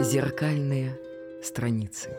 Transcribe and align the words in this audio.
Зеркальные 0.00 0.98
страницы. 1.40 2.10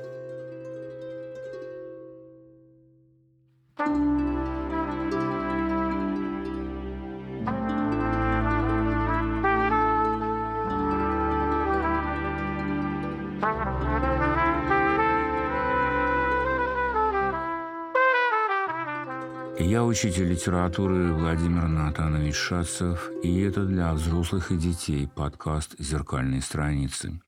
Я 19.60 19.84
учитель 19.84 20.30
литературы 20.30 21.12
Владимир 21.14 21.68
Натанович 21.68 22.36
Шацев, 22.36 23.12
и 23.22 23.42
это 23.42 23.66
для 23.66 23.94
взрослых 23.94 24.52
и 24.52 24.58
детей 24.58 25.10
подкаст 25.14 25.76
«Зеркальные 25.78 26.42
страницы». 26.42 27.20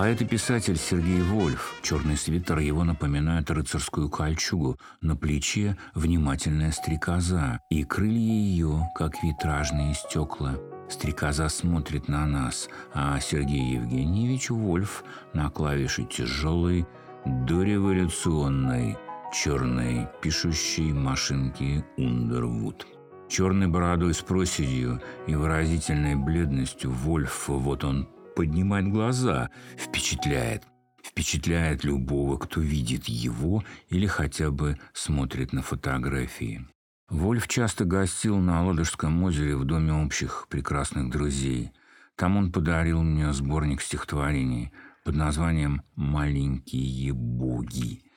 Поэт 0.00 0.22
и 0.22 0.24
писатель 0.24 0.78
Сергей 0.78 1.20
Вольф. 1.20 1.78
Черный 1.82 2.16
свитер 2.16 2.60
его 2.60 2.84
напоминает 2.84 3.50
рыцарскую 3.50 4.08
кольчугу. 4.08 4.78
На 5.02 5.14
плече 5.14 5.76
внимательная 5.92 6.72
стрекоза, 6.72 7.60
и 7.68 7.84
крылья 7.84 8.32
ее, 8.32 8.88
как 8.94 9.22
витражные 9.22 9.92
стекла. 9.92 10.54
Стрекоза 10.88 11.50
смотрит 11.50 12.08
на 12.08 12.24
нас, 12.24 12.70
а 12.94 13.20
Сергей 13.20 13.74
Евгеньевич 13.74 14.48
Вольф 14.48 15.04
на 15.34 15.50
клавише 15.50 16.04
тяжелой, 16.04 16.86
дореволюционной, 17.26 18.96
черной, 19.34 20.08
пишущей 20.22 20.94
машинки 20.94 21.84
Ундервуд. 21.98 22.86
Черной 23.28 23.66
бородой 23.66 24.14
с 24.14 24.22
проседью 24.22 25.02
и 25.26 25.34
выразительной 25.34 26.14
бледностью 26.14 26.90
Вольф, 26.90 27.48
вот 27.48 27.84
он 27.84 28.08
поднимает 28.34 28.88
глаза, 28.88 29.50
впечатляет. 29.76 30.64
Впечатляет 31.02 31.82
любого, 31.84 32.36
кто 32.36 32.60
видит 32.60 33.06
его 33.06 33.64
или 33.88 34.06
хотя 34.06 34.50
бы 34.50 34.78
смотрит 34.92 35.52
на 35.52 35.62
фотографии. 35.62 36.66
Вольф 37.08 37.48
часто 37.48 37.84
гостил 37.84 38.38
на 38.38 38.64
Ладожском 38.64 39.22
озере 39.24 39.56
в 39.56 39.64
доме 39.64 39.92
общих 39.92 40.46
прекрасных 40.48 41.10
друзей. 41.10 41.72
Там 42.16 42.36
он 42.36 42.52
подарил 42.52 43.02
мне 43.02 43.32
сборник 43.32 43.82
стихотворений 43.82 44.72
под 45.04 45.16
названием 45.16 45.82
«Маленькие 45.96 47.12
боги» 47.12 48.09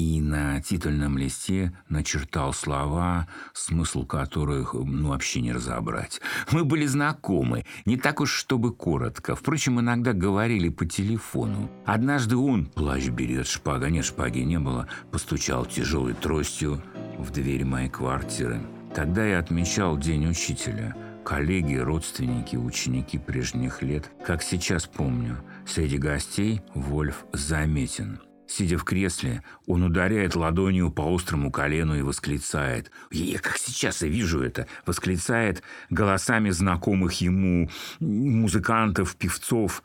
и 0.00 0.18
на 0.22 0.62
титульном 0.62 1.18
листе 1.18 1.74
начертал 1.90 2.54
слова, 2.54 3.28
смысл 3.52 4.06
которых 4.06 4.72
ну, 4.72 5.10
вообще 5.10 5.42
не 5.42 5.52
разобрать. 5.52 6.22
Мы 6.50 6.64
были 6.64 6.86
знакомы, 6.86 7.66
не 7.84 7.98
так 7.98 8.20
уж 8.20 8.32
чтобы 8.32 8.72
коротко. 8.72 9.36
Впрочем, 9.36 9.78
иногда 9.78 10.14
говорили 10.14 10.70
по 10.70 10.86
телефону. 10.86 11.70
Однажды 11.84 12.36
он, 12.36 12.64
плащ 12.64 13.08
берет, 13.08 13.46
шпага, 13.46 13.90
нет, 13.90 14.06
шпаги 14.06 14.38
не 14.38 14.58
было, 14.58 14.88
постучал 15.10 15.66
тяжелой 15.66 16.14
тростью 16.14 16.82
в 17.18 17.30
дверь 17.30 17.66
моей 17.66 17.90
квартиры. 17.90 18.62
Тогда 18.94 19.26
я 19.26 19.38
отмечал 19.38 19.98
День 19.98 20.30
учителя. 20.30 20.96
Коллеги, 21.26 21.74
родственники, 21.74 22.56
ученики 22.56 23.18
прежних 23.18 23.82
лет. 23.82 24.10
Как 24.26 24.42
сейчас 24.42 24.86
помню, 24.86 25.36
среди 25.66 25.98
гостей 25.98 26.62
Вольф 26.74 27.26
заметен– 27.34 28.20
Сидя 28.50 28.78
в 28.78 28.84
кресле, 28.84 29.44
он 29.68 29.84
ударяет 29.84 30.34
ладонью 30.34 30.90
по 30.90 31.02
острому 31.14 31.52
колену 31.52 31.96
и 31.96 32.02
восклицает. 32.02 32.90
Я 33.12 33.38
как 33.38 33.58
сейчас 33.58 34.02
и 34.02 34.08
вижу 34.08 34.42
это. 34.42 34.66
Восклицает 34.84 35.62
голосами 35.88 36.50
знакомых 36.50 37.12
ему 37.20 37.70
музыкантов, 38.00 39.14
певцов. 39.14 39.84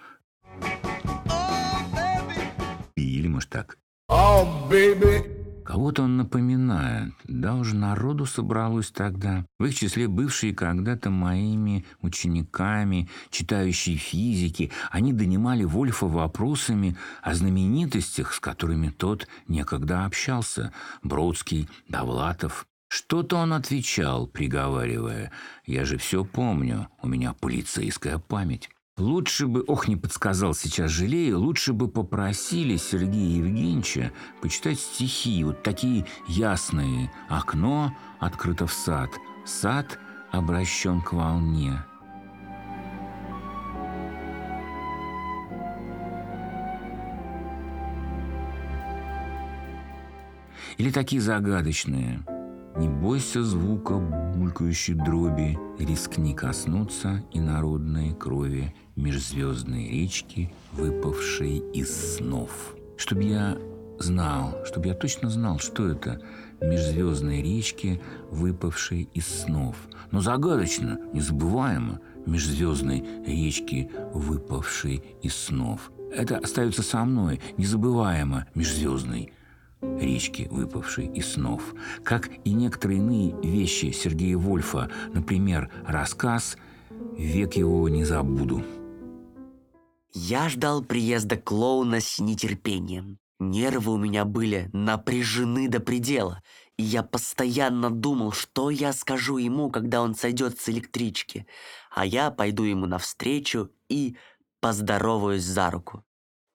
Или, 2.96 3.28
может, 3.28 3.52
так. 3.52 3.78
Oh, 4.10 4.68
baby. 4.68 5.35
Кого-то 5.66 6.04
он 6.04 6.18
напоминает. 6.18 7.14
Да 7.24 7.56
уж 7.56 7.74
народу 7.74 8.28
собралось 8.28 8.92
тогда. 8.92 9.46
В 9.58 9.66
их 9.66 9.74
числе 9.74 10.08
бывшие 10.08 10.54
когда-то 10.54 11.10
моими 11.10 11.86
учениками, 12.02 13.10
читающие 13.32 13.98
физики. 13.98 14.72
Они 14.92 15.12
донимали 15.12 15.64
Вольфа 15.64 16.06
вопросами 16.06 16.96
о 17.24 17.34
знаменитостях, 17.34 18.34
с 18.34 18.40
которыми 18.40 18.90
тот 18.90 19.28
некогда 19.48 20.06
общался. 20.06 20.72
Бродский, 21.02 21.68
Довлатов. 21.90 22.68
Что-то 22.88 23.38
он 23.38 23.52
отвечал, 23.52 24.28
приговаривая. 24.28 25.32
«Я 25.66 25.84
же 25.84 25.98
все 25.98 26.24
помню, 26.24 26.90
у 27.02 27.08
меня 27.08 27.34
полицейская 27.34 28.20
память». 28.20 28.70
Лучше 28.98 29.48
бы, 29.48 29.62
ох, 29.68 29.90
не 29.90 29.98
подсказал 29.98 30.54
сейчас 30.54 30.90
жалею, 30.90 31.40
лучше 31.40 31.74
бы 31.74 31.90
попросили 31.90 32.78
Сергея 32.78 33.40
Евгеньевича 33.40 34.14
почитать 34.42 34.80
стихи, 34.80 35.44
вот 35.44 35.64
такие 35.64 36.06
ясные. 36.30 37.12
Окно 37.28 37.94
открыто 38.22 38.68
в 38.68 38.72
сад, 38.72 39.10
сад 39.46 40.00
обращен 40.32 41.02
к 41.02 41.12
волне. 41.12 41.84
Или 50.78 50.90
такие 50.90 51.22
загадочные– 51.22 52.24
не 52.78 52.90
бойся 52.90 53.42
звука 53.42 53.98
булькающей 53.98 54.96
дроби, 54.96 55.58
Рискни 55.80 56.34
коснуться 56.34 57.24
и 57.32 57.40
народной 57.40 58.14
крови 58.14 58.76
Межзвездной 58.96 59.90
речки, 59.90 60.54
выпавшей 60.72 61.58
из 61.74 62.16
снов. 62.16 62.76
Чтоб 62.98 63.20
я 63.20 63.58
знал, 64.00 64.58
чтобы 64.66 64.88
я 64.88 64.94
точно 64.94 65.30
знал, 65.30 65.60
что 65.60 65.90
это 65.90 66.22
межзвездные 66.62 67.42
речки, 67.42 68.02
выпавшие 68.32 69.04
из 69.14 69.28
снов. 69.28 69.76
Но 70.12 70.22
загадочно, 70.22 71.00
незабываемо, 71.14 72.00
межзвездной 72.26 73.04
речки, 73.26 73.92
выпавшей 74.14 75.04
из 75.22 75.36
снов. 75.36 75.92
Это 76.14 76.38
остается 76.38 76.82
со 76.82 77.04
мной, 77.04 77.42
незабываемо, 77.58 78.48
межзвездный 78.56 79.34
речки, 79.82 80.48
выпавшей 80.50 81.08
из 81.08 81.34
снов, 81.34 81.76
как 82.04 82.30
и 82.44 82.54
некоторые 82.54 83.00
иные 83.00 83.36
вещи 83.44 83.92
Сергея 83.92 84.38
Вольфа, 84.38 84.90
например, 85.14 85.70
рассказ 85.86 86.58
«Век 87.18 87.56
его 87.56 87.88
не 87.90 88.04
забуду». 88.04 88.64
Я 90.18 90.48
ждал 90.48 90.82
приезда 90.82 91.36
клоуна 91.36 92.00
с 92.00 92.20
нетерпением. 92.20 93.20
Нервы 93.38 93.92
у 93.92 93.98
меня 93.98 94.24
были 94.24 94.70
напряжены 94.72 95.68
до 95.68 95.82
предела, 95.82 96.42
и 96.78 96.84
я 96.84 97.04
постоянно 97.04 97.90
думал, 97.90 98.32
что 98.32 98.70
я 98.70 98.94
скажу 98.94 99.36
ему, 99.36 99.70
когда 99.70 100.02
он 100.02 100.16
сойдет 100.16 100.58
с 100.58 100.70
электрички, 100.70 101.46
а 101.92 102.06
я 102.06 102.32
пойду 102.32 102.64
ему 102.64 102.86
навстречу 102.86 103.72
и 103.90 104.16
поздороваюсь 104.62 105.44
за 105.44 105.70
руку. 105.70 106.06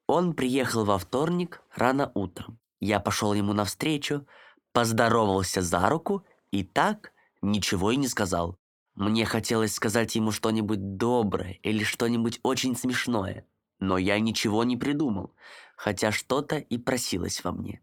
Он 0.06 0.32
приехал 0.32 0.86
во 0.86 0.96
вторник 0.96 1.62
рано 1.74 2.10
утром. 2.14 2.58
Я 2.80 2.98
пошел 2.98 3.34
ему 3.34 3.52
навстречу, 3.52 4.26
поздоровался 4.72 5.60
за 5.60 5.86
руку 5.90 6.24
и 6.50 6.64
так 6.64 7.12
ничего 7.42 7.90
и 7.90 7.96
не 7.96 8.08
сказал. 8.08 8.59
Мне 9.00 9.24
хотелось 9.24 9.72
сказать 9.72 10.14
ему 10.14 10.30
что-нибудь 10.30 10.98
доброе 10.98 11.58
или 11.62 11.84
что-нибудь 11.84 12.38
очень 12.42 12.76
смешное, 12.76 13.46
но 13.78 13.96
я 13.96 14.20
ничего 14.20 14.62
не 14.62 14.76
придумал, 14.76 15.34
хотя 15.74 16.12
что-то 16.12 16.58
и 16.58 16.76
просилось 16.76 17.42
во 17.42 17.52
мне. 17.52 17.80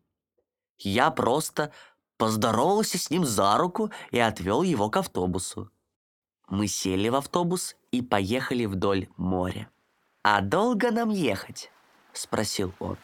Я 0.78 1.10
просто 1.10 1.72
поздоровался 2.18 3.00
с 3.00 3.10
ним 3.10 3.26
за 3.26 3.58
руку 3.58 3.90
и 4.12 4.20
отвел 4.20 4.62
его 4.62 4.92
к 4.92 4.98
автобусу. 4.98 5.72
Мы 6.50 6.68
сели 6.68 7.10
в 7.10 7.16
автобус 7.16 7.76
и 7.90 8.04
поехали 8.04 8.66
вдоль 8.66 9.08
моря. 9.18 9.72
«А 10.22 10.42
долго 10.42 10.92
нам 10.92 11.10
ехать?»– 11.10 11.72
спросил 12.14 12.76
он. 12.78 12.98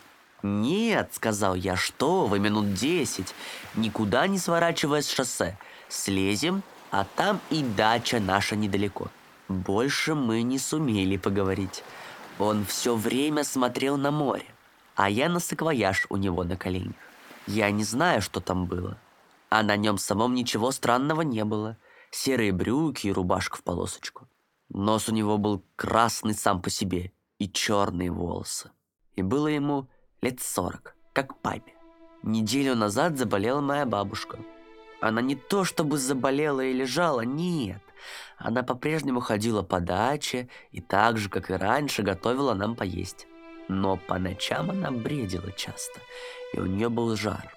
«Нет»,— 0.44 1.10
сказал 1.16 1.56
я,— 1.56 1.76
«что 1.78 2.28
вы, 2.28 2.38
минут 2.38 2.76
десять, 2.76 3.34
никуда 3.74 4.28
не 4.28 4.38
сворачивая 4.38 5.02
с 5.02 5.10
шоссе. 5.10 5.58
Слезем, 5.90 6.62
а 6.94 7.06
там 7.18 7.42
и 7.50 7.62
дача 7.62 8.22
наша 8.22 8.56
недалеко». 8.56 9.10
Больше 9.50 10.16
мы 10.16 10.42
не 10.42 10.58
сумели 10.58 11.18
поговорить. 11.18 11.84
Он 12.40 12.66
все 12.66 12.96
время 12.96 13.44
смотрел 13.44 13.98
на 13.98 14.10
море, 14.10 14.46
а 14.96 15.10
я 15.10 15.30
на 15.30 15.40
саквояж 15.40 16.08
у 16.10 16.18
него 16.18 16.44
на 16.44 16.56
коленях. 16.56 16.96
Я 17.46 17.70
не 17.72 17.84
знаю, 17.84 18.22
что 18.22 18.40
там 18.40 18.66
было. 18.66 18.98
А 19.50 19.62
на 19.62 19.76
нем 19.76 19.98
самом 19.98 20.34
ничего 20.34 20.72
странного 20.72 21.22
не 21.22 21.44
было. 21.44 21.78
Серые 22.10 22.52
брюки 22.52 23.08
и 23.08 23.12
рубашка 23.12 23.58
в 23.58 23.64
полосочку. 23.64 24.28
Нос 24.70 25.10
у 25.10 25.12
него 25.12 25.38
был 25.38 25.64
красный 25.76 26.34
сам 26.34 26.62
по 26.62 26.70
себе 26.70 27.12
и 27.38 27.50
черные 27.50 28.12
волосы. 28.12 28.72
И 29.16 29.22
было 29.22 29.48
ему 29.48 29.88
лет 30.22 30.42
сорок, 30.42 30.96
как 31.12 31.38
папе. 31.42 31.74
Неделю 32.24 32.76
назад 32.76 33.18
заболела 33.18 33.62
моя 33.62 33.86
бабушка. 33.86 34.40
Она 35.04 35.22
не 35.22 35.36
то 35.36 35.66
чтобы 35.66 35.98
заболела 35.98 36.62
и 36.62 36.72
лежала, 36.72 37.26
нет. 37.26 37.82
Она 38.38 38.64
по-прежнему 38.64 39.20
ходила 39.20 39.62
по 39.62 39.82
даче 39.82 40.48
и 40.72 40.80
так 40.80 41.18
же, 41.18 41.28
как 41.28 41.52
и 41.52 41.56
раньше, 41.56 42.04
готовила 42.04 42.54
нам 42.54 42.74
поесть. 42.74 43.28
Но 43.68 43.98
по 43.98 44.18
ночам 44.18 44.72
она 44.72 44.92
бредила 44.92 45.52
часто, 45.52 46.00
и 46.54 46.60
у 46.62 46.66
нее 46.68 46.88
был 46.88 47.18
жар. 47.18 47.54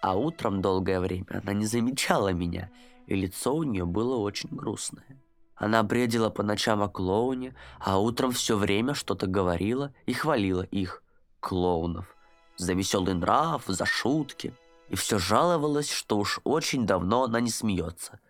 А 0.00 0.16
утром 0.16 0.62
долгое 0.62 1.00
время 1.00 1.26
она 1.28 1.54
не 1.54 1.66
замечала 1.66 2.28
меня, 2.28 2.70
и 3.08 3.16
лицо 3.16 3.52
у 3.52 3.64
нее 3.64 3.84
было 3.84 4.18
очень 4.18 4.50
грустное. 4.52 5.20
Она 5.56 5.82
бредила 5.82 6.30
по 6.30 6.44
ночам 6.44 6.84
о 6.84 6.88
клоуне, 6.88 7.56
а 7.80 7.98
утром 7.98 8.30
все 8.30 8.56
время 8.56 8.94
что-то 8.94 9.26
говорила 9.26 9.92
и 10.04 10.12
хвалила 10.12 10.62
их, 10.62 11.02
клоунов, 11.40 12.16
за 12.56 12.74
веселый 12.74 13.14
нрав, 13.14 13.64
за 13.66 13.86
шутки. 13.86 14.54
И 14.88 14.96
все 14.96 15.18
жаловалась, 15.18 15.90
что 15.90 16.18
уж 16.18 16.40
очень 16.44 16.86
давно 16.86 17.24
она 17.24 17.40
не 17.40 17.50
смеется, 17.50 18.20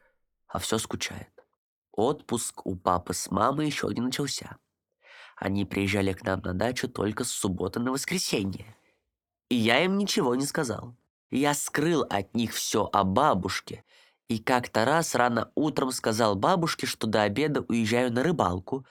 а 0.48 0.58
все 0.58 0.78
скучает. 0.78 1.30
Отпуск 1.92 2.66
у 2.66 2.76
папы 2.76 3.14
с 3.14 3.30
мамой 3.30 3.66
еще 3.66 3.88
не 3.88 4.00
начался. 4.00 4.56
Они 5.36 5.64
приезжали 5.64 6.12
к 6.12 6.22
нам 6.22 6.40
на 6.40 6.54
дачу 6.54 6.88
только 6.88 7.24
с 7.24 7.30
субботы 7.30 7.80
на 7.80 7.92
воскресенье. 7.92 8.76
И 9.48 9.54
я 9.54 9.84
им 9.84 9.98
ничего 9.98 10.34
не 10.34 10.46
сказал. 10.46 10.96
Я 11.30 11.54
скрыл 11.54 12.06
от 12.08 12.34
них 12.34 12.54
все 12.54 12.88
о 12.92 13.04
бабушке– 13.04 13.84
и 14.28 14.38
как-то 14.38 14.84
раз 14.84 15.14
рано 15.14 15.50
утром 15.54 15.92
сказал 15.92 16.34
бабушке, 16.34 16.86
что 16.86 17.06
до 17.06 17.22
обеда 17.22 17.60
уезжаю 17.68 18.12
на 18.12 18.22
рыбалку, 18.22 18.84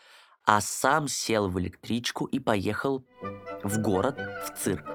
а 0.46 0.62
сам 0.62 1.08
сел 1.08 1.50
в 1.50 1.60
электричку 1.60 2.26
и 2.26 2.40
поехал 2.40 3.06
в 3.64 3.82
город, 3.82 4.18
в 4.46 4.58
цирк. 4.58 4.95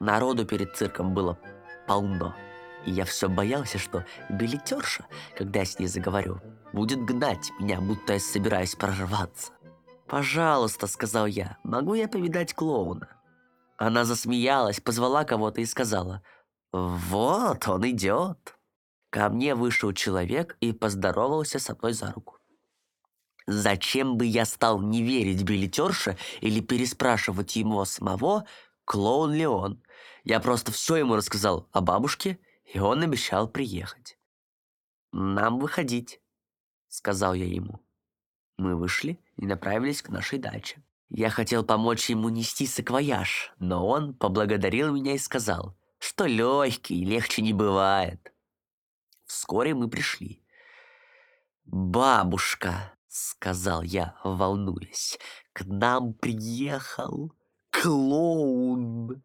Народу 0.00 0.46
перед 0.46 0.74
цирком 0.74 1.14
было 1.14 1.38
полно. 1.86 2.34
И 2.86 2.90
я 2.90 3.04
все 3.04 3.28
боялся, 3.28 3.78
что 3.78 4.06
билетерша, 4.30 5.06
когда 5.36 5.60
я 5.60 5.66
с 5.66 5.78
ней 5.78 5.86
заговорю, 5.86 6.40
будет 6.72 7.04
гнать 7.04 7.50
меня, 7.60 7.80
будто 7.80 8.14
я 8.14 8.20
собираюсь 8.20 8.74
прорваться. 8.74 9.52
«Пожалуйста»,— 10.08 10.86
сказал 10.88 11.26
я,— 11.26 11.58
«могу 11.64 11.94
я 11.94 12.08
повидать 12.08 12.54
клоуна?» 12.54 13.08
Она 13.76 14.04
засмеялась, 14.04 14.80
позвала 14.80 15.24
кого-то 15.24 15.60
и 15.60 15.66
сказала 15.66 16.22
«Вот 16.72 17.68
он 17.68 17.88
идет». 17.88 18.56
Ко 19.10 19.28
мне 19.28 19.54
вышел 19.54 19.92
человек 19.92 20.56
и 20.60 20.72
поздоровался 20.72 21.58
со 21.58 21.74
мной 21.74 21.92
за 21.92 22.12
руку. 22.12 22.38
Зачем 23.46 24.16
бы 24.16 24.26
я 24.26 24.44
стал 24.44 24.80
не 24.80 25.02
верить 25.02 25.42
билетерше 25.42 26.16
или 26.40 26.60
переспрашивать 26.60 27.56
ему 27.56 27.84
самого, 27.84 28.44
клоун 28.90 29.32
ли 29.32 29.46
он? 29.46 29.80
Я 30.24 30.40
просто 30.40 30.72
все 30.72 30.96
ему 30.96 31.14
рассказал 31.14 31.68
о 31.70 31.80
бабушке, 31.80 32.40
и 32.64 32.80
он 32.80 33.04
обещал 33.04 33.46
приехать. 33.48 34.18
«Нам 35.12 35.60
выходить»,— 35.60 36.20
сказал 36.88 37.34
я 37.34 37.46
ему. 37.46 37.78
Мы 38.56 38.74
вышли 38.74 39.20
и 39.36 39.46
направились 39.46 40.02
к 40.02 40.08
нашей 40.08 40.40
даче. 40.40 40.82
Я 41.08 41.30
хотел 41.30 41.64
помочь 41.64 42.10
ему 42.10 42.30
нести 42.30 42.66
саквояж, 42.66 43.52
но 43.60 43.86
он 43.86 44.12
поблагодарил 44.12 44.92
меня 44.92 45.14
и 45.14 45.18
сказал, 45.18 45.78
что 46.00 46.26
легкий, 46.26 47.04
легче 47.04 47.42
не 47.42 47.52
бывает. 47.52 48.32
Вскоре 49.24 49.72
мы 49.72 49.88
пришли. 49.88 50.42
«Бабушка»,— 51.64 52.92
сказал 53.06 53.82
я, 53.82 54.18
волнуясь,— 54.24 55.20
«к 55.52 55.64
нам 55.64 56.12
приехал 56.12 57.32
клоун». 57.82 59.22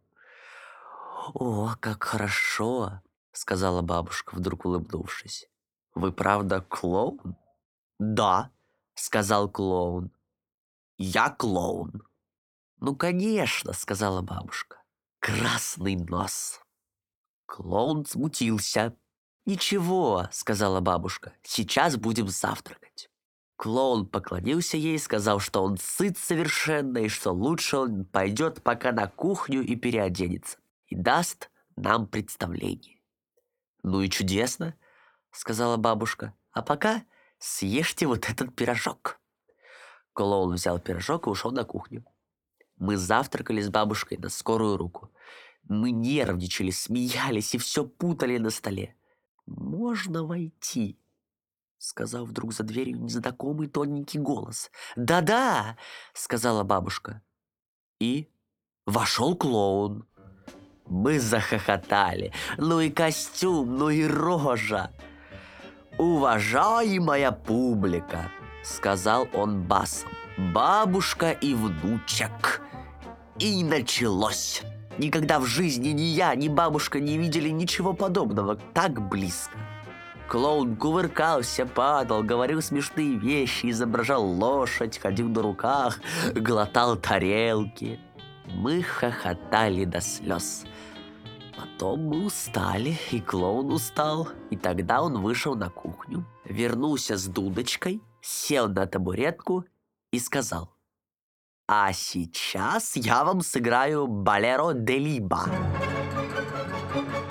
«О, 1.34 1.76
как 1.80 2.04
хорошо»,— 2.04 3.02
сказала 3.32 3.82
бабушка, 3.82 4.36
вдруг 4.36 4.66
улыбнувшись. 4.66 5.50
«Вы 5.94 6.12
правда 6.12 6.62
клоун?» 6.62 7.36
«Да»,— 8.00 8.52
сказал 8.94 9.50
клоун. 9.50 10.12
Я 10.98 11.30
клоун. 11.30 12.04
Ну, 12.80 12.96
конечно, 12.96 13.74
сказала 13.74 14.22
бабушка. 14.22 14.82
Красный 15.20 15.98
нос. 15.98 16.62
Клоун 17.46 18.06
смутился. 18.06 18.96
«Ничего»,— 19.46 20.28
сказала 20.32 20.80
бабушка,— 20.80 21.34
«сейчас 21.44 21.98
будем 21.98 22.30
завтракать». 22.30 23.12
Клоун 23.56 24.06
поклонился 24.06 24.76
ей, 24.76 25.00
сказал, 25.00 25.40
что 25.40 25.64
он 25.64 25.78
сыт 25.78 26.18
совершенно 26.18 26.98
и 27.00 27.08
что 27.08 27.32
лучше 27.32 27.78
он 27.78 28.06
пойдет 28.06 28.62
пока 28.62 28.92
на 28.92 29.08
кухню 29.08 29.64
и 29.64 29.76
переоденется, 29.76 30.58
и 30.88 30.96
даст 30.96 31.50
нам 31.76 32.08
представление. 32.08 33.02
«Ну 33.84 34.02
и 34.02 34.10
чудесно»,— 34.10 34.76
сказала 35.32 35.78
бабушка,— 35.78 36.34
«а 36.52 36.62
пока 36.62 37.04
съешьте 37.38 38.08
вот 38.08 38.30
этот 38.30 38.56
пирожок». 38.56 39.20
Клоун 40.14 40.56
взял 40.56 40.80
пирожок 40.80 41.28
и 41.28 41.30
ушел 41.30 41.52
на 41.52 41.64
кухню. 41.64 42.06
Мы 42.78 42.98
завтракали 42.98 43.62
с 43.62 43.70
бабушкой 43.70 44.18
на 44.18 44.30
скорую 44.30 44.78
руку. 44.78 45.12
Мы 45.64 45.92
нервничали, 45.92 46.72
смеялись 46.72 47.56
и 47.56 47.58
все 47.58 47.86
путали 47.86 48.38
на 48.38 48.50
столе. 48.50 48.96
«Можно 49.46 50.24
войти?» 50.24 51.00
Сказал 51.78 52.26
вдруг 52.26 52.54
за 52.54 52.64
дверью 52.64 53.00
незнакомый 53.02 53.68
тоненький 53.68 54.20
голос. 54.20 54.72
«Да-да!»— 54.96 55.78
сказала 56.14 56.64
бабушка. 56.64 57.22
И 58.00 58.30
вошел 58.86 59.36
клоун. 59.36 60.08
Мы 60.88 61.20
захохотали. 61.20 62.32
Ну 62.58 62.80
и 62.80 62.90
костюм, 62.90 63.78
ну 63.78 63.90
и 63.90 64.06
рожа. 64.06 64.92
Уважаемая 65.98 67.32
публика, 67.32 68.32
сказал 68.64 69.28
он 69.34 69.64
басом. 69.64 70.10
«Бабушка 70.54 71.32
и 71.32 71.54
внучек». 71.54 72.62
И 73.40 73.64
началось. 73.64 74.64
Никогда 74.98 75.40
в 75.40 75.46
жизни 75.46 75.90
ни 75.90 76.02
я, 76.02 76.36
ни 76.36 76.50
бабушка 76.50 77.00
не 77.00 77.18
видели 77.18 77.50
ничего 77.50 77.94
подобного 77.94 78.58
так 78.74 79.08
близко. 79.08 79.58
Клоун 80.28 80.76
кувыркался, 80.76 81.66
падал, 81.66 82.24
говорил 82.24 82.62
смешные 82.62 83.16
вещи, 83.16 83.70
изображал 83.70 84.26
лошадь, 84.26 84.98
ходил 84.98 85.30
на 85.30 85.42
руках, 85.42 86.00
глотал 86.34 86.96
тарелки. 86.96 88.00
Мы 88.46 88.82
хохотали 88.82 89.86
до 89.86 90.02
слез. 90.02 90.66
Потом 91.58 92.02
мы 92.06 92.26
устали, 92.26 92.98
и 93.12 93.22
клоун 93.22 93.72
устал, 93.72 94.28
и 94.50 94.58
тогда 94.58 95.02
он 95.02 95.22
вышел 95.22 95.56
на 95.56 95.70
кухню, 95.70 96.26
вернулся 96.44 97.18
с 97.18 97.26
дудочкой– 97.26 98.02
сел 98.26 98.68
на 98.68 98.88
табуретку 98.88 99.66
и 100.12 100.20
сказал 100.20 100.74
«А 101.68 101.94
сейчас 101.94 102.96
я 102.96 103.24
вам 103.24 103.42
сыграю 103.42 104.08
балеро 104.08 104.74
де 104.74 104.98
либа». 104.98 105.46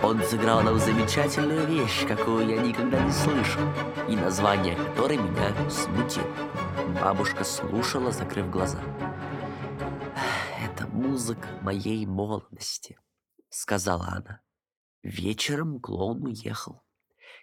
Он 0.04 0.22
сыграл 0.22 0.60
нам 0.62 0.78
замечательную 0.78 1.66
вещь, 1.66 2.06
какую 2.06 2.46
я 2.46 2.60
никогда 2.60 3.02
не 3.02 3.10
слышал, 3.10 3.62
и 4.06 4.14
название 4.14 4.76
которой 4.76 5.16
меня 5.16 5.70
смутило. 5.70 6.28
Бабушка 7.00 7.42
слушала, 7.42 8.12
закрыв 8.12 8.50
глаза. 8.50 8.78
«Это 10.62 10.86
музыка 10.88 11.48
моей 11.62 12.04
молодости»,— 12.04 12.98
сказала 13.48 14.08
она. 14.08 14.42
Вечером 15.02 15.80
клоун 15.80 16.22
уехал. 16.26 16.82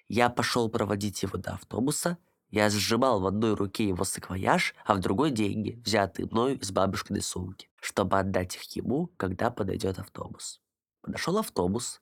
Я 0.08 0.30
пошел 0.30 0.70
проводить 0.70 1.24
его 1.24 1.39
до 1.39 1.53
автобуса— 1.53 2.20
я 2.51 2.70
сжимал 2.70 3.22
в 3.22 3.27
одной 3.27 3.56
руке 3.56 3.88
его 3.88 4.03
саквояж, 4.03 4.75
а 4.86 4.94
в 4.94 5.00
другой 5.00 5.32
деньги, 5.32 5.82
взятые 5.86 6.27
мною 6.30 6.60
из 6.60 6.70
бабушкиной 6.72 7.22
сумки, 7.22 7.70
чтобы 7.80 8.20
отдать 8.20 8.58
их 8.58 8.63
ему, 8.75 9.08
когда 9.15 9.50
подойдет 9.50 10.00
автобус. 10.00 10.62
Подошел 11.01 11.38
автобус, 11.38 12.01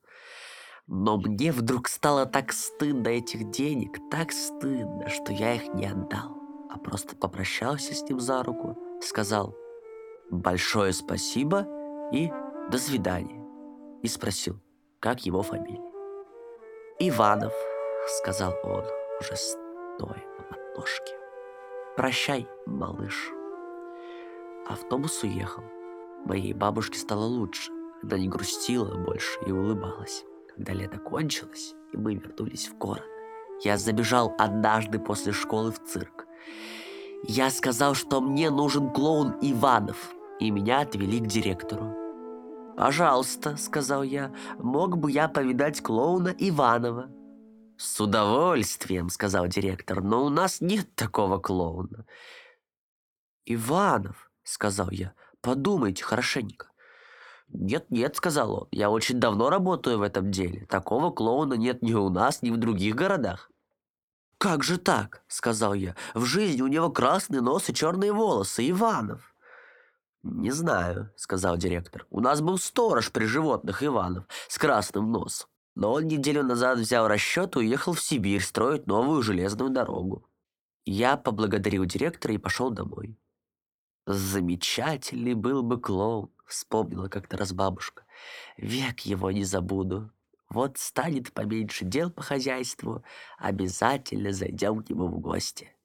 но 0.92 1.18
мне 1.18 1.52
вдруг 1.52 1.88
стало 1.88 2.26
так 2.26 2.52
стыдно 2.52 3.10
этих 3.10 3.52
денег, 3.52 3.98
так 4.10 4.32
стыдно, 4.32 5.08
что 5.08 5.32
я 5.32 5.54
их 5.54 5.72
не 5.76 5.86
отдал, 5.86 6.36
а 6.70 6.80
просто 6.80 7.16
попрощался 7.16 7.94
с 7.94 8.02
ним 8.10 8.20
за 8.20 8.42
руку, 8.42 8.76
сказал 9.00 9.56
«большое 10.32 10.92
спасибо» 10.94 11.68
и 12.12 12.32
«до 12.72 12.80
свидания» 12.80 13.46
и 14.02 14.08
спросил, 14.08 14.60
как 15.00 15.28
его 15.28 15.44
фамилия. 15.44 15.92
«Иванов»,— 16.98 17.54
сказал 18.18 18.56
он, 18.64 18.84
уже 19.22 19.36
стоя 19.36 20.24
ладошки. 20.50 21.14
«Прощай, 21.96 22.48
малыш». 22.66 23.32
Автобус 24.68 25.22
уехал. 25.22 25.64
Моей 26.26 26.54
бабушке 26.54 26.98
стало 26.98 27.26
лучше. 27.26 27.72
Она 28.02 28.18
не 28.18 28.28
грустила 28.28 28.96
больше 28.96 29.40
и 29.46 29.52
улыбалась. 29.52 30.26
Когда 30.60 30.74
лето 30.74 30.98
кончилось, 30.98 31.74
и 31.94 31.98
мы 31.98 32.16
вернулись 32.16 32.68
в 32.68 32.78
город, 32.78 33.06
я 33.64 33.78
забежал 33.78 34.36
однажды 34.38 35.00
после 35.00 35.32
школы 35.32 35.72
в 35.72 35.82
цирк. 35.86 36.28
Я 37.24 37.50
сказал, 37.50 37.96
что 37.96 38.20
мне 38.20 38.50
нужен 38.50 38.90
клоун 38.90 39.38
Иванов, 39.42 40.14
и 40.42 40.52
меня 40.52 40.82
отвели 40.82 41.22
к 41.22 41.28
директору. 41.28 41.96
«Пожалуйста»,— 42.76 43.56
сказал 43.58 44.04
я,— 44.04 44.36
«мог 44.60 44.98
бы 44.98 45.12
я 45.12 45.30
повидать 45.30 45.80
клоуна 45.80 46.36
Иванова?» 46.38 47.10
«С 47.78 48.02
удовольствием»,— 48.02 49.08
сказал 49.10 49.48
директор,— 49.48 50.02
«но 50.04 50.26
у 50.26 50.30
нас 50.30 50.60
нет 50.60 50.94
такого 50.94 51.38
клоуна». 51.38 52.06
«Иванов»,— 53.46 54.30
сказал 54.44 54.90
я,— 54.92 55.14
«подумайте 55.42 56.04
хорошенько». 56.04 56.69
«Нет-нет»,— 57.52 58.16
сказал 58.18 58.54
он,— 58.54 58.68
«я 58.72 58.90
очень 58.90 59.20
давно 59.20 59.50
работаю 59.50 59.98
в 59.98 60.04
этом 60.04 60.32
деле. 60.32 60.66
Такого 60.68 61.12
клоуна 61.12 61.56
нет 61.56 61.82
ни 61.82 61.94
у 61.94 62.10
нас, 62.10 62.42
ни 62.42 62.52
в 62.52 62.58
других 62.58 62.96
городах». 62.96 63.50
«Как 64.38 64.64
же 64.64 64.78
так?»— 64.78 65.24
сказал 65.28 65.74
я. 65.74 65.96
«В 66.14 66.26
жизни 66.26 66.62
у 66.62 66.68
него 66.68 66.90
красный 66.90 67.42
нос 67.42 67.70
и 67.70 67.74
черные 67.74 68.14
волосы. 68.14 68.70
Иванов». 68.70 69.36
«Не 70.24 70.52
знаю»,— 70.52 71.12
сказал 71.16 71.58
директор. 71.58 72.06
«У 72.10 72.20
нас 72.20 72.40
был 72.40 72.58
сторож 72.58 73.12
при 73.12 73.26
животных 73.26 73.84
Иванов 73.84 74.26
с 74.48 74.58
красным 74.58 75.12
носом. 75.12 75.50
Но 75.76 75.94
он 75.94 76.08
неделю 76.08 76.44
назад 76.44 76.78
взял 76.78 77.08
расчет 77.08 77.56
и 77.56 77.60
уехал 77.60 77.94
в 77.94 78.02
Сибирь 78.02 78.42
строить 78.42 78.88
новую 78.88 79.24
железную 79.24 79.72
дорогу». 79.72 80.26
Я 80.86 81.18
поблагодарил 81.18 81.86
директора 81.86 82.34
и 82.34 82.38
пошел 82.38 82.70
домой. 82.70 83.18
«Замечательный 84.12 85.36
был 85.36 85.62
бы 85.62 85.80
клоун»,— 85.80 86.32
вспомнила 86.48 87.10
как-то 87.10 87.38
раз 87.38 87.54
бабушка. 87.54 88.06
«Век 88.58 89.02
его 89.02 89.30
не 89.30 89.44
забуду. 89.44 90.10
Вот 90.50 90.80
станет 90.80 91.32
поменьше 91.32 91.86
дел 91.86 92.10
по 92.10 92.24
хозяйству, 92.24 93.04
обязательно 93.38 94.34
зайдем 94.34 94.82
к 94.82 94.90
нему 94.90 95.06
в 95.10 95.20
гости». 95.20 95.76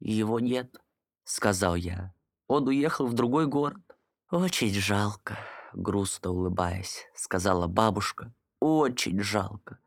«Его 0.00 0.40
нет»,— 0.40 0.80
сказал 1.24 1.74
я. 1.74 2.14
Он 2.46 2.68
уехал 2.68 3.06
в 3.06 3.12
другой 3.12 3.46
город. 3.46 3.82
Очень 4.30 4.72
жалко, 4.72 5.36
грустно 5.74 6.30
улыбаясь, 6.30 7.04
сказала 7.14 7.66
бабушка. 7.66 8.32
Очень 8.60 9.20
жалко. 9.20 9.78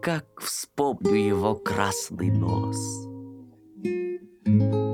Как 0.00 0.40
вспомню 0.40 1.14
его 1.14 1.56
красный 1.56 2.30
нос. 2.30 2.78
Вы 4.44 4.91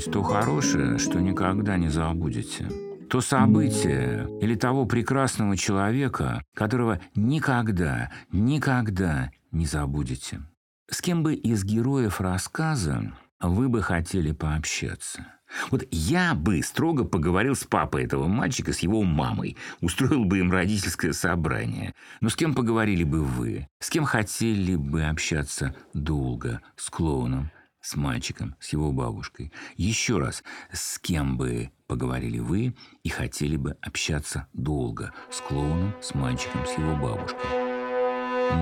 вспомнить 0.00 0.12
то 0.12 0.22
хорошее, 0.22 0.98
что 0.98 1.20
никогда 1.20 1.76
не 1.76 1.88
забудете 1.88 2.68
то 3.10 3.20
событие 3.20 4.28
или 4.40 4.54
того 4.54 4.86
прекрасного 4.86 5.56
человека, 5.56 6.44
которого 6.54 7.00
никогда, 7.16 8.12
никогда 8.30 9.32
не 9.50 9.66
забудете. 9.66 10.42
С 10.88 11.02
кем 11.02 11.24
бы 11.24 11.34
из 11.34 11.64
героев 11.64 12.20
рассказа 12.20 13.12
вы 13.40 13.68
бы 13.68 13.82
хотели 13.82 14.30
пообщаться? 14.30 15.26
Вот 15.72 15.82
я 15.90 16.36
бы 16.36 16.62
строго 16.62 17.02
поговорил 17.02 17.56
с 17.56 17.64
папой 17.64 18.04
этого 18.04 18.28
мальчика, 18.28 18.72
с 18.72 18.78
его 18.78 19.02
мамой, 19.02 19.56
устроил 19.80 20.24
бы 20.24 20.38
им 20.38 20.52
родительское 20.52 21.12
собрание. 21.12 21.96
Но 22.20 22.28
с 22.28 22.36
кем 22.36 22.54
поговорили 22.54 23.02
бы 23.02 23.24
вы? 23.24 23.66
С 23.80 23.90
кем 23.90 24.04
хотели 24.04 24.76
бы 24.76 25.02
общаться 25.02 25.74
долго? 25.94 26.60
С 26.76 26.90
клоуном? 26.90 27.50
С 27.80 27.96
мальчиком? 27.96 28.56
С 28.60 28.74
его 28.74 28.92
бабушкой? 28.92 29.52
Еще 29.76 30.18
раз, 30.18 30.44
с 30.70 30.98
кем 30.98 31.38
бы 31.38 31.70
поговорили 31.86 32.38
вы 32.38 32.76
и 33.02 33.08
хотели 33.08 33.56
бы 33.56 33.76
общаться 33.80 34.46
долго 34.52 35.14
с 35.30 35.40
клоуном, 35.40 35.94
с 36.02 36.14
мальчиком, 36.14 36.66
с 36.66 36.76
его 36.76 36.94
бабушкой. 36.94 37.40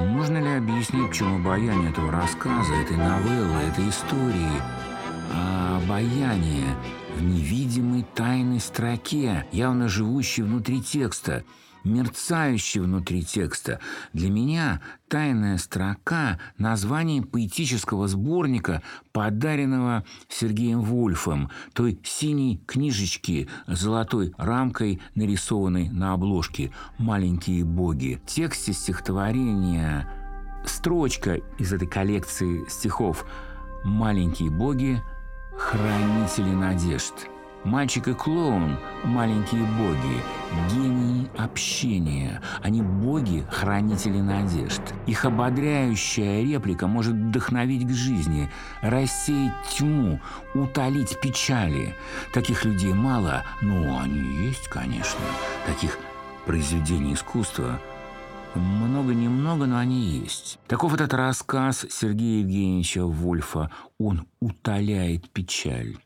Можно 0.07 0.39
ли 0.39 0.57
объяснить, 0.57 1.11
в 1.11 1.15
чем 1.15 1.41
обаяние 1.41 1.91
этого 1.91 2.13
рассказа, 2.13 2.73
этой 2.75 2.97
новеллы, 2.97 3.63
этой 3.63 3.89
истории? 3.89 4.63
А 5.33 5.81
обаяние 5.83 6.77
в 7.17 7.23
невидимой 7.23 8.05
тайной 8.15 8.61
строке, 8.61 9.47
явно 9.51 9.89
живущей 9.89 10.45
внутри 10.45 10.81
текста– 10.81 11.45
мерцающий 11.89 12.81
внутри 12.81 13.25
текста. 13.25 13.81
Для 14.13 14.31
меня 14.31 14.81
«Тайная 15.09 15.59
строка»— 15.59 16.39
название 16.59 17.23
поэтического 17.23 18.09
сборника, 18.09 18.83
подаренного 19.13 20.05
Сергеем 20.29 20.83
Вольфом, 20.83 21.51
той 21.73 21.99
синей 22.05 22.61
книжечки 22.67 23.49
с 23.67 23.81
золотой 23.81 24.33
рамкой, 24.37 25.01
нарисованной 25.15 25.89
на 25.89 26.13
обложке 26.13 26.73
«Маленькие 26.99 27.65
боги». 27.65 28.21
В 28.23 28.29
тексте 28.29 28.73
стихотворения 28.73 30.09
строчка 30.67 31.37
из 31.59 31.73
этой 31.73 31.89
коллекции 31.89 32.69
стихов 32.69 33.25
«Маленькие 33.85 34.51
боги— 34.51 35.01
хранители 35.59 36.51
надежд». 36.55 37.29
Мальчик 37.65 38.09
и 38.09 38.15
клоун– 38.15 38.77
маленькие 39.05 39.63
боги, 39.63 40.23
гении 40.73 41.29
общения. 41.37 42.41
Они 42.63 42.83
боги– 42.83 43.45
хранители 43.51 44.21
надежд. 44.21 44.81
Их 45.07 45.25
ободряющая 45.25 46.43
реплика 46.43 46.87
может 46.87 47.15
вдохновить 47.15 47.87
к 47.87 47.91
жизни, 47.91 48.49
рассеять 48.81 49.53
тьму, 49.77 50.21
утолить 50.55 51.21
печали. 51.21 51.97
Таких 52.33 52.65
людей 52.65 52.93
мало, 52.93 53.45
но 53.61 53.99
они 53.99 54.47
есть, 54.47 54.69
конечно. 54.69 55.21
Таких 55.67 55.99
произведений 56.47 57.15
искусства 57.15 57.81
много 58.55 59.15
немного, 59.15 59.67
но 59.67 59.79
они 59.79 60.01
есть. 60.01 60.59
Таков 60.69 60.95
этот 60.95 61.13
рассказ 61.15 61.87
Сергея 61.91 62.41
Евгеньевича 62.41 63.05
Вольфа. 63.05 63.71
Он 63.99 64.27
утоляет 64.41 65.31
печаль. 65.31 65.97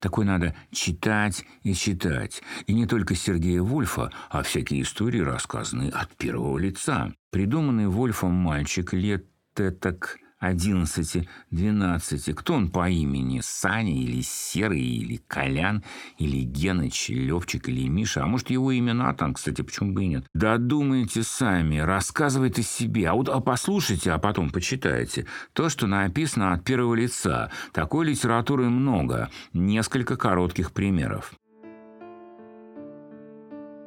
Такой 0.00 0.24
надо 0.24 0.54
читать 0.70 1.44
и 1.62 1.74
читать. 1.74 2.42
И 2.66 2.74
не 2.74 2.86
только 2.86 3.14
Сергея 3.14 3.62
Вольфа, 3.62 4.12
а 4.30 4.42
всякие 4.42 4.82
истории, 4.82 5.20
рассказанные 5.20 5.90
от 5.90 6.14
первого 6.16 6.58
лица. 6.58 7.12
Придуманный 7.30 7.88
Вольфом 7.88 8.32
мальчик 8.32 8.92
лет 8.92 9.26
так 9.54 10.18
11-12. 10.42 12.34
Кто 12.34 12.54
он 12.54 12.70
по 12.70 12.88
имени? 12.88 13.40
Саня 13.42 13.94
или 13.94 14.20
Серый, 14.22 14.80
или 14.80 15.16
Колян, 15.26 15.82
или 16.18 16.42
Геныч, 16.42 17.08
Левчик, 17.08 17.68
или 17.68 17.88
Миша? 17.88 18.24
А 18.24 18.26
может, 18.26 18.50
его 18.50 18.70
имя 18.72 18.94
Натан, 18.94 19.34
кстати, 19.34 19.62
почему 19.62 19.92
бы 19.92 20.04
и 20.04 20.08
нет? 20.08 20.24
Да 20.34 20.58
думайте 20.58 21.22
сами, 21.22 21.78
рассказывайте 21.78 22.62
себе. 22.62 23.08
А 23.08 23.14
вот 23.14 23.28
а 23.28 23.40
послушайте, 23.40 24.12
а 24.12 24.18
потом 24.18 24.50
почитайте. 24.50 25.26
То, 25.52 25.68
что 25.68 25.86
написано 25.86 26.52
от 26.52 26.64
первого 26.64 26.94
лица. 26.94 27.50
Такой 27.72 28.06
литературы 28.06 28.68
много. 28.68 29.30
Несколько 29.52 30.16
коротких 30.16 30.72
примеров. 30.72 31.32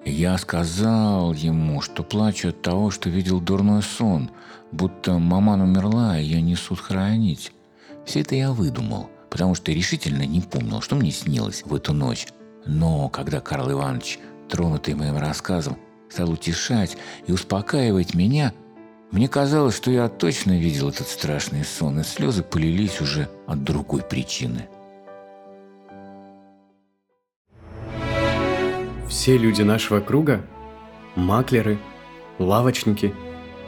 Я 0.10 0.38
сказал 0.38 1.34
ему, 1.34 1.82
что 1.82 2.04
плачу 2.04 2.50
от 2.50 2.62
того, 2.62 2.90
что 2.90 3.10
видел 3.10 3.40
дурной 3.40 3.84
сон, 3.84 4.32
будто 4.72 5.20
маман 5.20 5.62
умерла, 5.62 6.20
и 6.20 6.24
ее 6.24 6.42
несут 6.42 6.80
хоронить. 6.80 7.54
Все 8.06 8.22
это 8.22 8.36
я 8.36 8.52
выдумал, 8.52 9.10
потому 9.30 9.54
что 9.54 9.72
решительно 9.72 10.24
не 10.24 10.42
помнил, 10.42 10.82
что 10.82 10.96
мне 10.96 11.12
снилось 11.12 11.64
в 11.64 11.74
эту 11.76 11.94
ночь. 11.94 12.28
Но 12.66 13.08
когда 13.10 13.40
Карл 13.40 13.72
Иванович, 13.72 14.20
тронутый 14.50 14.96
моим 14.96 15.18
рассказом, 15.18 15.78
стал 16.10 16.32
утешать 16.32 16.98
и 17.28 17.32
успокаивать 17.32 18.16
меня, 18.16 18.54
мне 19.12 19.28
казалось, 19.28 19.78
что 19.78 19.92
я 19.92 20.10
точно 20.10 20.60
видел 20.60 20.90
этот 20.90 21.08
страшный 21.08 21.64
сон, 21.64 22.00
и 22.00 22.04
слезы 22.04 22.42
полились 22.42 23.00
уже 23.00 23.30
от 23.48 23.64
другой 23.64 24.02
причины– 24.02 24.68
Все 29.20 29.38
люди 29.38 29.64
нашего 29.64 30.00
круга– 30.00 30.48
маклеры, 31.18 31.78
лавочники, 32.38 33.14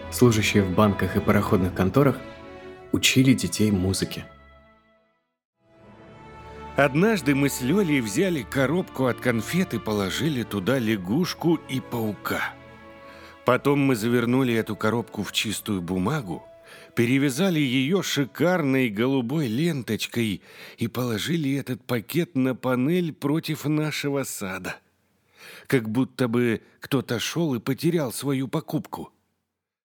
служащие 0.10 0.64
в 0.64 0.74
банках 0.74 1.18
и 1.18 1.20
пароходных 1.20 1.74
конторах– 1.74 2.18
учили 2.94 3.34
детей 3.34 3.70
музыке. 3.70 4.26
Однажды 6.78 7.36
мы 7.36 7.50
с 7.50 7.60
Лёлей 7.60 8.00
взяли 8.00 8.44
коробку 8.44 9.08
от 9.08 9.20
конфет 9.20 9.74
и 9.74 9.80
положили 9.80 10.44
туда 10.44 10.80
лягушку 10.80 11.60
и 11.68 11.82
паука. 11.82 12.54
Потом 13.44 13.80
мы 13.80 13.98
завернули 13.98 14.54
эту 14.54 14.78
коробку 14.78 15.22
в 15.22 15.34
чистую 15.34 15.82
бумагу, 15.82 16.46
перевязали 16.96 17.60
ее 17.60 18.04
шикарной 18.04 18.88
голубой 18.88 19.48
ленточкой 19.48 20.44
и 20.78 20.88
положили 20.88 21.54
этот 21.58 21.84
пакет 21.84 22.36
на 22.36 22.56
панель 22.56 23.12
против 23.12 23.66
нашего 23.66 24.24
сада– 24.24 24.78
как 25.68 25.90
будто 25.90 26.28
бы 26.28 26.62
кто-то 26.80 27.20
шел 27.20 27.56
и 27.56 27.60
потерял 27.60 28.12
свою 28.12 28.48
покупку. 28.48 29.12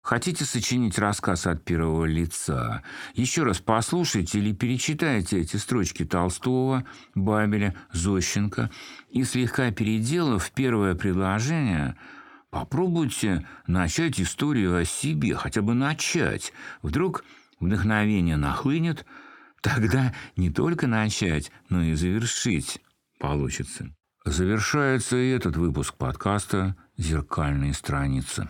Хотите 0.02 0.46
сочинить 0.46 0.98
рассказ 0.98 1.46
от 1.46 1.64
первого 1.64 2.06
лица? 2.06 2.84
Еще 3.16 3.44
раз 3.44 3.60
послушайте 3.60 4.40
или 4.40 4.54
перечитайте 4.54 5.40
эти 5.40 5.58
строчки 5.58 6.06
Толстого, 6.06 6.86
Бабеля, 7.16 7.76
Зощенко 7.92 8.72
и, 9.10 9.24
слегка 9.24 9.72
переделав 9.72 10.52
первое 10.52 10.96
предложение, 10.96 11.96
Попробуйте 12.50 13.46
начать 13.68 14.20
историю 14.20 14.76
о 14.76 14.84
себе, 14.84 15.36
хотя 15.36 15.62
бы 15.62 15.76
начать. 15.76 16.52
Вдруг 16.82 17.24
вдохновение 17.60 18.38
нахлынет, 18.38 19.06
тогда 19.62 20.16
не 20.36 20.50
только 20.50 20.88
начать, 20.88 21.52
но 21.70 21.84
и 21.84 21.94
завершить 21.94 22.82
получится. 23.20 23.94
Завершается 24.30 25.18
и 25.18 25.32
этот 25.32 25.58
выпуск 25.58 25.96
подкаста 25.96 26.76
«Зеркальные 26.98 27.74
страницы». 27.74 28.48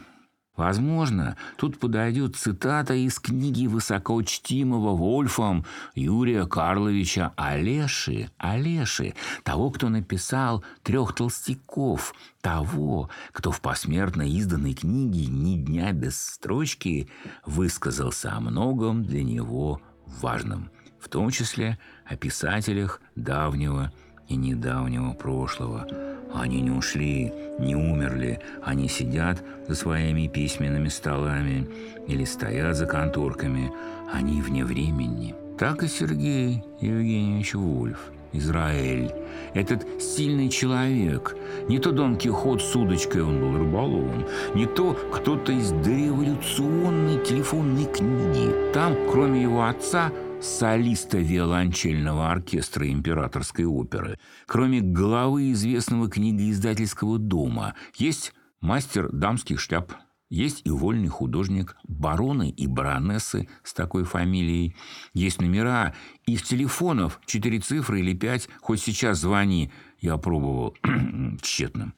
Возможно, 0.57 1.37
тут 1.55 1.79
подойдет 1.79 2.35
цитата 2.35 2.93
из 2.93 3.17
книги 3.17 3.65
высокоучтимого 3.65 4.93
Вольфом 4.93 5.65
Юрия 5.95 6.45
Карловича 6.47 7.31
Олеши, 7.37 8.29
Олеши, 8.37 9.13
того, 9.43 9.71
кто 9.71 9.87
написал 9.87 10.65
«Трех 10.83 11.15
толстяков», 11.15 12.13
того, 12.41 13.09
кто 13.31 13.51
в 13.51 13.61
посмертно 13.61 14.23
изданной 14.23 14.73
книге 14.73 15.27
«Ни 15.27 15.55
дня 15.55 15.93
без 15.93 16.21
строчки» 16.21 17.09
высказался 17.45 18.33
о 18.33 18.41
многом 18.41 19.05
для 19.05 19.23
него 19.23 19.79
важном, 20.05 20.71
в 20.99 21.07
том 21.07 21.29
числе 21.29 21.79
о 22.05 22.17
писателях 22.17 22.99
давнего 23.15 23.93
и 24.29 24.35
недавнего 24.35 25.13
прошлого– 25.13 25.85
они 26.33 26.61
не 26.61 26.69
ушли, 26.69 27.33
не 27.57 27.75
умерли, 27.75 28.39
они 28.61 28.87
сидят 28.87 29.43
за 29.67 29.75
своими 29.75 30.27
письменными 30.27 30.87
столами 30.87 31.67
или 32.07 32.23
стоят 32.23 32.75
за 32.75 32.85
конторками. 32.85 33.71
Они 34.13 34.41
вне 34.41 34.63
времени. 34.63 35.33
Так 35.57 35.83
и 35.83 35.87
Сергей 35.87 36.63
Евгеньевич 36.79 37.55
Вольф, 37.55 38.11
Израиль. 38.31 39.11
Этот 39.53 39.85
сильный 39.99 40.49
человек. 40.49 41.35
Не 41.67 41.79
то 41.79 41.91
Дон 41.91 42.15
Кихот 42.15 42.61
с 42.61 42.75
удочкой, 42.75 43.23
он 43.23 43.39
был 43.39 43.57
рыболовом. 43.57 44.25
Не 44.53 44.67
то 44.67 44.93
кто-то 45.11 45.51
из 45.51 45.71
дореволюционной 45.71 47.23
телефонной 47.25 47.85
книги. 47.85 48.71
Там, 48.71 48.95
кроме 49.11 49.41
его 49.41 49.63
отца, 49.63 50.11
солиста 50.41 51.17
виолончельного 51.17 52.31
оркестра 52.31 52.89
императорской 52.89 53.65
оперы. 53.65 54.17
Кроме 54.45 54.81
главы 54.81 55.51
известного 55.51 56.09
книгоиздательского 56.09 57.19
дома, 57.19 57.75
есть 57.95 58.33
мастер 58.61 59.11
дамских 59.11 59.59
шляп, 59.59 59.93
есть 60.29 60.61
и 60.63 60.69
вольный 60.69 61.07
художник, 61.07 61.75
бароны 61.83 62.51
и 62.51 62.67
баронессы 62.67 63.49
с 63.63 63.73
такой 63.73 64.03
фамилией. 64.03 64.75
Есть 65.13 65.41
номера 65.41 65.95
их 66.25 66.43
телефонов, 66.43 67.19
четыре 67.25 67.59
цифры 67.59 67.99
или 67.99 68.13
пять, 68.13 68.47
хоть 68.61 68.81
сейчас 68.81 69.19
звони. 69.19 69.71
Я 69.99 70.17
пробовал 70.17 70.77
тщетно. 71.41 71.93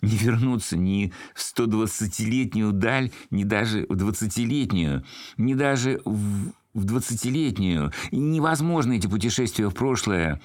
Не 0.00 0.16
вернуться 0.16 0.76
ни 0.76 1.12
в 1.34 1.40
120-летнюю 1.40 2.72
даль, 2.72 3.10
ни 3.30 3.44
даже 3.44 3.86
в 3.88 3.92
20-летнюю, 3.92 5.04
ни 5.36 5.54
даже 5.54 6.00
в 6.04 6.52
в 6.78 6.84
двадцатилетнюю. 6.84 7.92
Невозможно 8.10 8.94
эти 8.94 9.06
путешествия 9.06 9.68
в 9.68 9.74
прошлое 9.74 10.40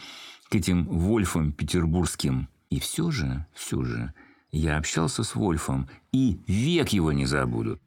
к 0.50 0.56
этим 0.56 0.86
Вольфам 0.86 1.52
петербургским. 1.52 2.50
И 2.70 2.80
все 2.80 3.12
же, 3.12 3.46
все 3.54 3.84
же, 3.84 4.14
я 4.52 4.78
общался 4.78 5.24
с 5.24 5.36
Вольфом, 5.36 5.88
и 6.12 6.40
век 6.48 6.90
его 6.90 7.12
не 7.12 7.26
забуду. 7.26 7.80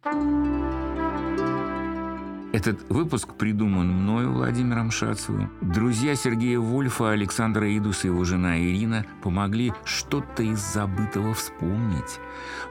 Этот 2.57 2.89
выпуск 2.89 3.35
придуман 3.35 3.87
мною, 3.87 4.33
Владимиром 4.33 4.91
Шацевым. 4.91 5.53
Друзья 5.61 6.15
Сергея 6.17 6.59
Вольфа, 6.59 7.11
Александра 7.11 7.69
Идус 7.77 8.05
и 8.05 8.07
его 8.07 8.25
жена 8.25 8.59
Ирина 8.59 9.05
помогли 9.23 9.75
что-то 9.85 10.43
из 10.43 10.59
забытого 10.61 11.35
вспомнить. 11.35 12.19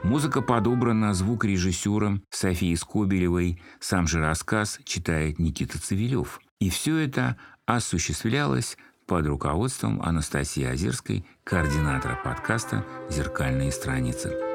Музыка 0.02 0.42
подобрана 0.42 1.14
звукорежиссером 1.14 2.24
Софией 2.30 2.76
Скобелевой. 2.76 3.62
Сам 3.78 4.08
же 4.08 4.18
рассказ 4.18 4.80
читает 4.82 5.38
Никита 5.38 5.80
Цивилев. 5.80 6.40
И 6.58 6.68
все 6.68 6.96
это 6.96 7.36
осуществлялось 7.64 8.76
под 9.06 9.28
руководством 9.28 10.02
Анастасии 10.02 10.64
Озерской, 10.64 11.24
координатора 11.44 12.18
подкаста 12.24 12.84
«Зеркальные 13.08 13.70
страницы». 13.70 14.45